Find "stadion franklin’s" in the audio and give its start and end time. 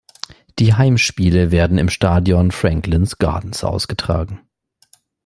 1.87-3.19